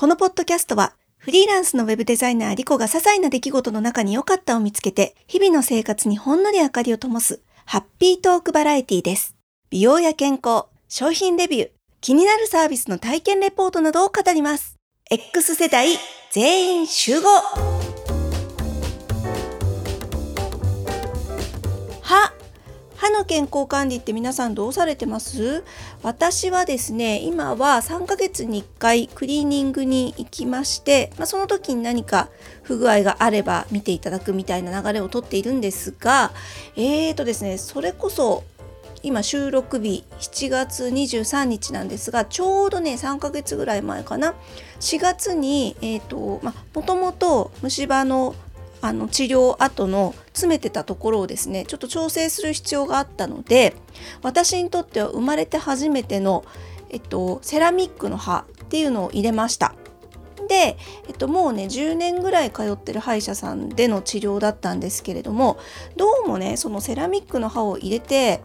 [0.00, 9.36] このポッドキャストはフリーランスのウェブデザイナーリコが些細な出来事の中に良かったを見つけて日々の生活にほんのり明かりを灯すハッピートークバラエティです。
[9.68, 14.76] 美容や健康、商品レビュー、気になるサービスの体験レポートなどを語ります。
[15.10, 15.88] X 世代
[16.32, 17.28] 全員集合
[23.30, 25.62] 健康管理って皆さんどうされてます？
[26.02, 32.28] 私はですね今は3ヶ月に1回クリーニングに行きまして、まあ、その時に何か
[32.64, 36.32] 不具合があれば見ていただくみたいな流れをとっているんですが
[36.74, 38.42] えーとですねそれこそ
[39.04, 44.34] 今収録日7月23日なんですがちょうどね3ヶ月ぐらい前かな
[44.80, 48.34] ？4月にえっ、ー、とまあもともと虫歯の
[48.80, 53.74] あの治療後の詰めてたところをですねちょっと調整する必要があったので
[54.22, 56.44] 私にとっては生まれて初めての、
[56.88, 59.74] えっと、セラミックの歯っていうのを入れました。
[60.48, 60.76] で、
[61.06, 65.58] えっと、もうね10年ぐらい通ってる歯医者さんでの治療だったんですけれども
[65.96, 68.40] どうもねそのセラミックの歯を入れて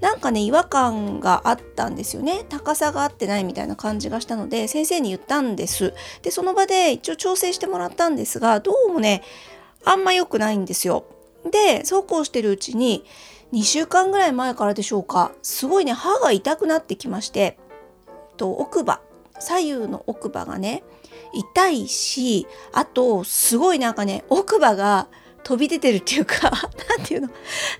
[0.00, 9.22] なんかね違和感があったんですよね高さが合ってないみたいな感じがしたので先生に言ったんですでその場で一応調整してもらったんですがどうもね
[9.84, 11.04] あんま良くないんですよ。
[11.50, 13.04] でそうこうしてるうちに
[13.52, 17.58] 2週間ぐらい前からでしょうかすごいね歯が痛くなってきまして
[18.36, 19.00] と奥歯
[19.38, 20.82] 左右の奥歯がね
[21.34, 25.08] 痛いしあとすごいなんかね奥歯が
[25.42, 26.50] 飛び出てるっていうか
[26.96, 27.28] 何ていうの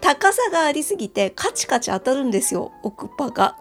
[0.00, 3.56] 高さがありすぎてカチカチ当たるんですよ奥歯が。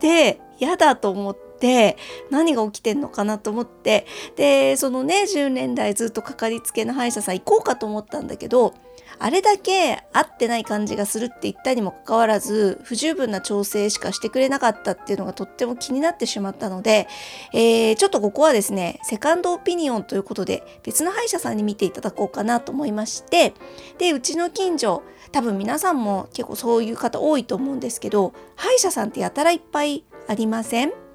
[0.00, 1.96] で嫌だと思ってで
[2.30, 4.06] 何が起きてんのかなと思って。
[4.36, 8.74] でそのね10年代ずっとかかりつけの歯医者さん行こうかと思ったんだけど
[9.18, 17.06] あれだけ合ってない感じがするって言ったにもかかわらず不十分な調整しかしてくれなかったっていうのがとっても気になってしまったので、
[17.52, 23.52] えー、ちょっとここはですねセカンドオピニオンということで別の歯医者さんに見ていただこうかなと思いまして
[23.98, 25.02] でうちの近所
[25.32, 31.09] 多分皆さんも結構そういう方多いと思うんですけど歯医者さんってやたらいっぱいありません？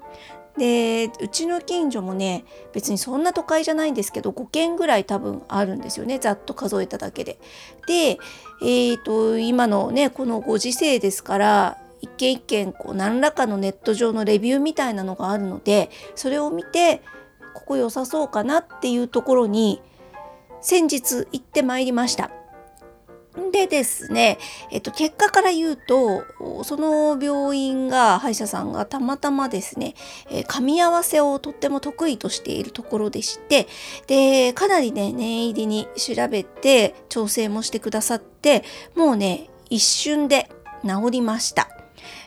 [0.58, 7.38] でうちの近所もね別にそんな都会じゃないんですけど5軒ぐらい多分あるんですよねざっと数えただけで。
[7.86, 8.18] で、
[8.62, 17.02] えーと、今のねこのご時世ですから一軒一軒こう何らかのネット上のレビューみたいなのがあるのでそれを見て
[17.54, 19.80] ここ良さそうかなっていうところに
[20.60, 22.30] 先日行ってまいりました。
[23.52, 24.38] でですね、
[24.70, 26.24] えっと、結果から言うと
[26.64, 29.94] その病院が歯医者さんがたまたまですね、
[30.30, 33.68] えー、噛み合わせをとっても得意としているところでして
[34.06, 38.64] でかなりね念入りに調べて調整もしてくださって
[38.94, 40.50] もうね一瞬で
[40.84, 41.75] 治りました。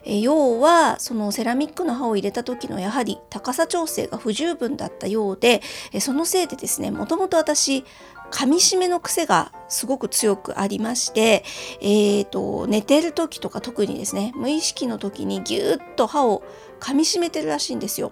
[0.04, 5.62] え要はそのセラミックの歯を入れた時のやはり高さ調整が不十分だったようで
[5.94, 7.84] えそのせいでですねもともと私
[8.32, 11.44] 噛み締めの癖がすごく強くありまして、
[11.82, 16.44] えーと、寝てる時とか特にですね無意識の時にギュッと歯を
[16.80, 18.12] 噛み締めてるらしいんですよ。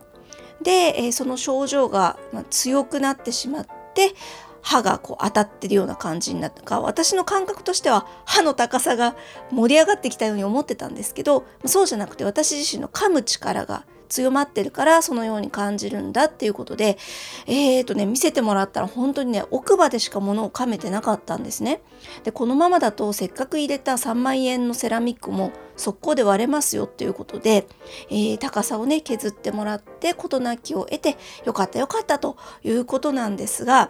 [0.62, 2.18] で、え、その症状が
[2.50, 4.14] 強くなってしまって
[4.62, 9.16] 歯がこう当たってるような感じになったか私の感覚としては歯の高さが
[9.52, 16.98] 盛り上がってきたように思ってたんですけどそうじゃなくて私自身の噛む力が強まってるからそのように感じるんだっていうことで
[17.46, 21.82] えーとね見せてもらったら本当にね奥歯でしか物を噛めてなかったんですね。
[22.24, 27.68] でこのままだとせっかく入れた3万円のセラミックも速攻で割れますよっていうことで、
[28.10, 33.90] えー、高さをね削ってもらって事なきを得てよかったよかったということなんですが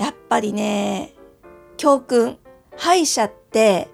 [0.00, 1.12] やっぱりね
[1.76, 2.38] 教訓
[2.76, 3.88] 歯医者って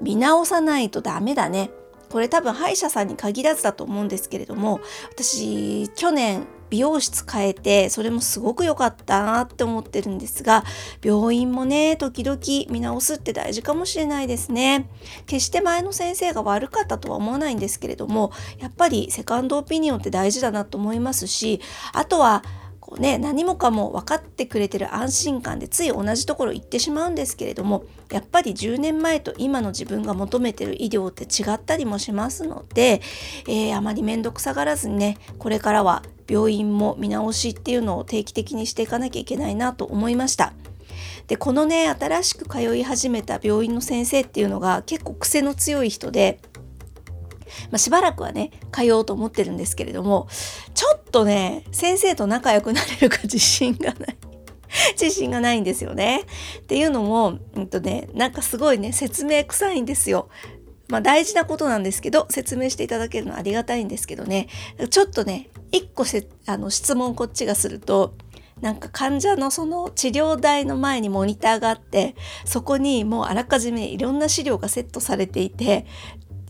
[0.00, 1.70] 見直さないとダメだね。
[2.08, 10.64] これ多分歯医者さんに限らずだと思うんですけれども私去年美容室変えてそれもすごく良かったなって思ってるんですが
[11.02, 12.38] 病院もね時々
[12.70, 14.88] 見直すって大事かもしれないですね。
[15.26, 21.60] 決して前の先生が悪かったとは思わないんですけれどもやっぱりセカンドオピニオンって大事だなと思いますし
[21.92, 22.42] あとは
[22.88, 33.02] こうね何もかも分かってくれてる安心感でつい同じところ行ってしまうんですけれどもやっぱり10年前と今の自分が求めてる医療って違ったりもしますので、
[33.46, 40.54] えー、あまり面倒くさがらずにねこれからは病院も見直しっていうのを定期的にしていかなきゃいけないなと思いました。
[41.26, 46.40] でこのね新しく通い始めた病院の先生っていうのが結構癖の強い人で
[47.70, 50.28] まあ、しばらくはね通おうと思ってるんですけれども
[50.74, 54.16] ちょとね先生と仲良くなれるか 自信がない
[55.00, 56.22] 自信がないんですよね。
[56.60, 60.28] っていうのも、うんとね、なんかすごいね説明臭いんですよ。
[60.88, 64.48] まあ大事なことなんですけど説明していただけるのはありがたいんですけどね
[64.88, 68.14] ちょっとね1個せあの質問こっちがすると
[68.62, 75.86] なんか患者のその治療台の前にモニターがあってそこにもうあらかじめいろんな資料がセットされていて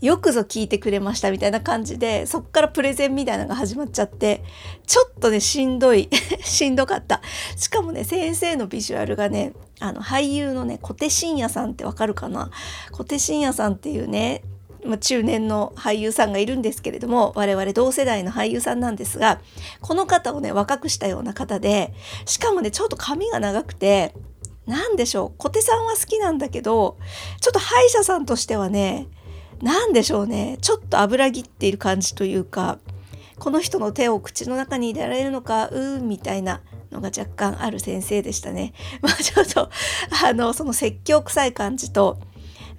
[0.01, 4.43] よくぞ聞いてくれましたみたいな感じでそっからプレゼンみたいなのが始まっちゃって
[4.85, 6.09] ちょっとねしんどい
[6.41, 7.21] しんどかった。
[7.55, 12.49] しかもね先生のビジュアルがねあの俳優のね小手伸也さんってわかるかな？
[12.91, 14.43] 小手伸也さんっていうね
[14.85, 19.41] まあ、中年の俳優さんがいるんですけれども我々同世代の俳優さんなんですが
[19.81, 21.93] この方をね若くしたような方で
[22.25, 24.15] しかもねちょっと髪が長くて
[24.67, 26.97] 何でしょう小手さんは好きなんだけど
[27.41, 29.07] ちょっと歯医者さんとしてはね
[29.61, 32.79] 何でしょうねちょっと油ぎっている感じというか
[33.39, 36.61] この人の手を口の中に入れられるのかうーんみたいな
[36.91, 38.73] のが若干ある先生でしたね。
[39.01, 39.69] まあちょっと
[40.23, 42.19] あのその説教臭い感じと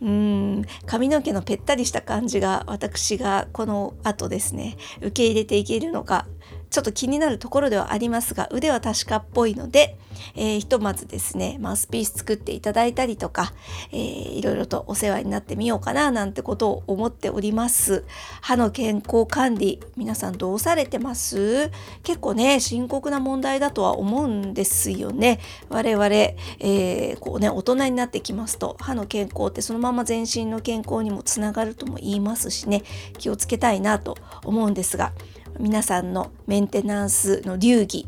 [0.03, 6.27] うん髪の毛のぺったりした感じが私がこの後ですね受け入れていけるのか
[6.71, 9.99] ちょっと気になるところではありますが腕は確かっぽいので、
[10.37, 13.53] えー、ひとまずですねマウスピース作っていただいたりとか、
[13.91, 18.05] えー、いろいろとお世話になってみようかななんてことを思っております。
[18.41, 21.71] 歯の健康管理皆さんどうされてます？
[22.05, 25.41] 結構ね深刻な問題だとは思うんですよね。
[25.69, 32.83] 我々、えー、こうね大人になってきますと歯の健康ってそのまま全身の健康にもつながるとも言いますしね
[33.19, 35.13] 気をつけたいなと思うんですが
[35.61, 38.07] 皆さんのメンテナンスの流儀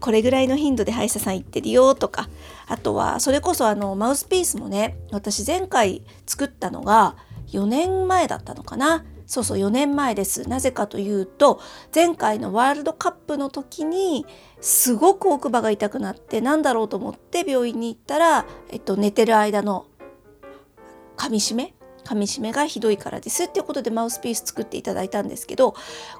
[0.00, 2.28] これぐらいの頻度で歯医者さん行ってるよとか
[2.66, 7.16] あとはそれこそあのマウスピースもね私前回作ったのが
[7.48, 9.04] 4年前だったのかな。
[9.26, 10.46] そうそう4年前です。
[10.48, 11.58] なぜかというと
[11.94, 14.26] 前回のワールドカップの時に
[14.60, 19.86] すごく奥歯が痛くなってなんだろうと思って病院に行ったら、えっと、寝てる間の
[21.16, 21.74] 噛みしめ
[22.04, 25.74] 噛みしめがひどいからですっていうことでマウスピース作っていただいたんですけど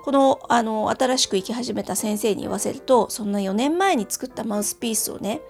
[0.05, 5.41] このあの新しく行き始めた先生に言わせるとそんな4年前に作ったマウスピースをね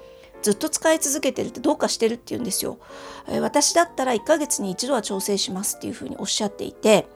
[0.42, 2.78] ずっと使い続けてるってどうかしてるって言うんですよ。
[3.28, 7.06] え私だったら1ヶ月に一度は調整しますっていうふうにおっしゃっていて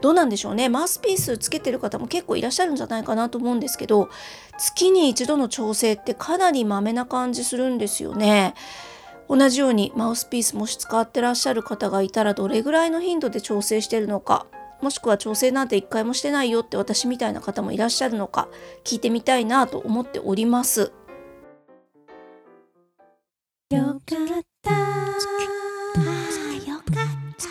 [0.00, 4.10] どうなんでしょうねマウスピースつけてる方も結構いらっしゃるんじゃないかなと思うんですけど
[4.58, 8.54] 月に一度の調整ってかなりまめな感じするんですよね。
[9.28, 14.46] 同じようにマウスピースもし使ってらっしゃる方がいたらどれぐらいの頻度で調整してるのか
[14.82, 18.48] もしくは調整なんて一回もしてないよって私みたいな方もいらっしゃるのか
[18.84, 20.92] 聞いてみたいなと思っております。
[23.70, 24.70] よかった。
[24.70, 24.76] よ
[26.76, 27.46] かった。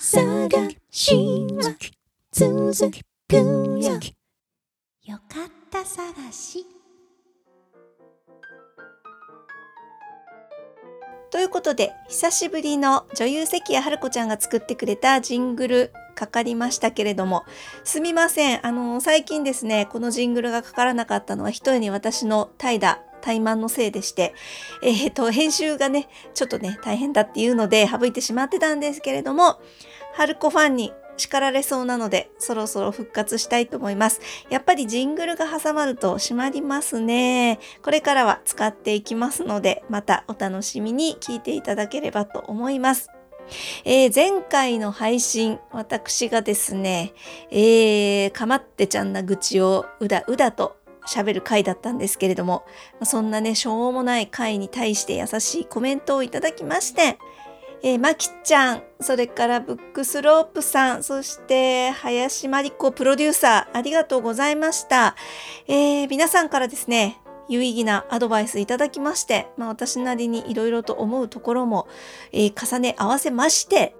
[0.00, 0.48] 探
[0.90, 1.76] しは
[2.32, 2.90] 続
[3.28, 3.36] く。
[3.36, 4.00] よ
[5.04, 5.84] よかった。
[5.84, 6.79] 探し
[11.30, 17.44] ということで久しぶりの女優関谷春子ちゃんが作ってくれたジングルかかりましたけれども
[17.84, 18.66] すみません。
[18.66, 24.34] あの最近ですねこのジングルがかからなかったのはひとえに私の怠惰怠慢のせいでして、
[24.82, 29.60] えっ、ー、と、編集がね、ちょっとね、大変だっていうので省いてしまってたんですけれども、
[30.14, 34.20] 春子ファンに叱られそうなので、そろそろ復活したいと思います。
[34.48, 37.60] やっぱりジングルが挟まると閉まりますね。
[37.82, 43.10] これからは使っていきますので、またお楽しみに聞いていただければと思います。
[43.84, 47.12] えー、前回の配信、私がですね、
[47.50, 50.76] えー、かまってちゃんな愚痴をうだうだと
[51.06, 52.64] 喋る回だったんですけれども、
[53.02, 57.18] そんなね、しょうもない回に対して優しいコメントをいただきまして、
[57.82, 65.16] えー、まきちゃん、それからブックスロープさん、そして林真理子プロデューサー、ありがとうございました。
[65.66, 71.88] えー、皆さんからですね、有意義なアドバイスいただきまして、まあ、私なりにいろいろと思うところも、
[72.32, 73.96] えー、重ね合わせまして、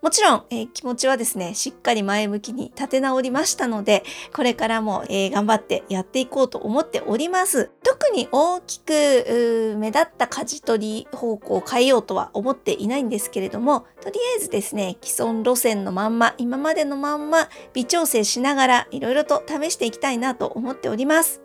[0.00, 7.70] もちろん、えー、気持ちはですね、しっかり前向きに立て直りましたので、これからも、えー、頑張ってやっていこうと思っております。
[7.82, 21.42] 特に大きく目立った舵取り方向を変えようとは思っていないんですけれども、とりあえずですね、既存路線のまんま、今までのまんま微調整しながらいろいろと試していきたいなと思っております。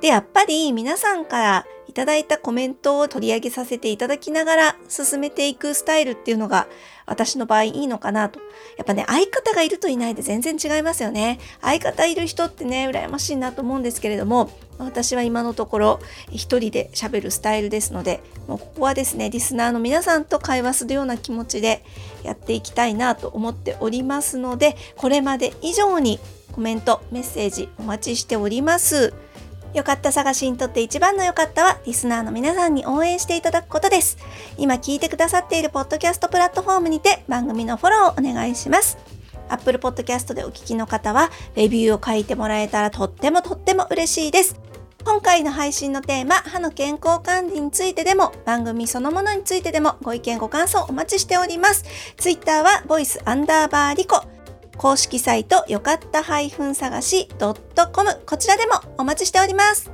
[0.00, 6.66] で、やっぱり皆さんからいただいたコメントを取り上げさせていただきながら進めていくスタイルっていうのが
[7.06, 8.40] 私の場合いいのかなと。
[8.76, 11.38] やっぱね、相方がいるといないで全然違いますよね。
[11.60, 16.00] 相方いる人ってね、羨ましいなと思うんですけれども、私は今のところ
[16.32, 21.84] 一人で喋るスタイルですので、もうここはですね、リスナーの皆さんと会話するような気持ちで
[22.24, 26.18] やっていきたいなと思っておりますので、これまで以上に
[26.50, 29.14] コメント、メッセージお待ちしております。
[29.74, 34.16] よかった探しにとって一番の良かったは、リスナーの皆さんに応援していただくことです。
[34.56, 38.96] 今聞いてくださっているポッドキャストプラットフォームにて番組のフォローをお願いします。
[39.48, 44.60] Apple Podcast でお聞きの方は、レビューを書いてもらえたらとってもとっても嬉しいです。
[45.04, 51.84] 今回の配信のテーマ、歯の健康管理についてでも、番組そのものについてでも、ご意見ご感想お待ちしております。
[52.16, 54.33] Twitter は、ボイスアンダーバーリコ。
[54.76, 56.22] 公式サイト、よかった
[56.74, 57.54] 探し .com。
[58.26, 59.90] こちらでもお待ちしております。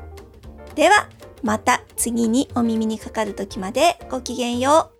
[0.75, 1.09] では、
[1.43, 5.00] また次にお耳にかかる時までごきげんよう。